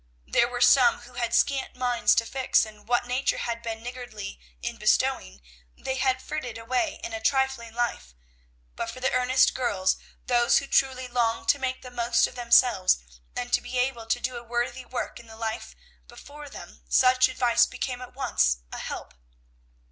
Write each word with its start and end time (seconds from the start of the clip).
There 0.25 0.47
were 0.47 0.61
some 0.61 1.01
who 1.01 1.13
had 1.13 1.31
scant 1.31 1.75
minds 1.75 2.15
to 2.15 2.25
fix, 2.25 2.65
and 2.65 2.87
what 2.87 3.05
nature 3.05 3.37
had 3.37 3.61
been 3.61 3.83
niggardly 3.83 4.39
in 4.63 4.77
bestowing, 4.77 5.43
they 5.77 5.97
had 5.99 6.23
frittered 6.23 6.57
away 6.57 6.99
in 7.03 7.13
a 7.13 7.21
trifling 7.21 7.71
life; 7.75 8.15
but 8.75 8.89
for 8.89 8.99
the 8.99 9.11
earnest 9.11 9.53
girls, 9.53 9.97
those 10.25 10.57
who 10.57 10.65
truly 10.65 11.07
longed 11.07 11.49
to 11.49 11.59
make 11.59 11.83
the 11.83 11.91
most 11.91 12.25
of 12.25 12.33
themselves 12.33 12.97
and 13.35 13.53
to 13.53 13.61
be 13.61 13.77
able 13.77 14.07
to 14.07 14.19
do 14.19 14.37
a 14.37 14.43
worthy 14.43 14.85
work 14.85 15.19
in 15.19 15.27
the 15.27 15.37
life 15.37 15.75
before 16.07 16.49
them, 16.49 16.81
such 16.89 17.27
advice 17.29 17.67
became 17.67 18.01
at 18.01 18.15
once 18.15 18.57
a 18.71 18.79
help. 18.79 19.13